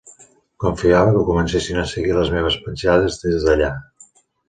[0.63, 3.75] Confiava que comencessin a seguir les meves petjades des d'allà.